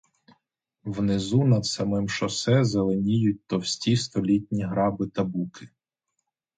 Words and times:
Внизу 0.83 1.43
над 1.43 1.65
самим 1.65 2.07
шосе 2.09 2.63
зеленіють 2.63 3.47
товсті 3.47 3.97
столітні 3.97 4.63
граби 4.63 5.07
та 5.07 5.23
буки. 5.23 5.69